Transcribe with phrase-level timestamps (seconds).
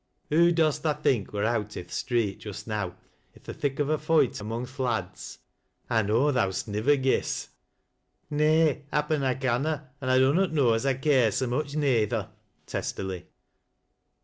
[0.29, 2.95] Who dost tha think wur out i' th' street just now
[3.35, 5.37] i' th' thick of a foight among th lads?
[5.91, 7.49] I know thou'st nivver guess.""
[8.31, 12.31] Nay, happen I canna, an' I dunnot know as I care so much, neyther,"
[12.65, 13.27] testily.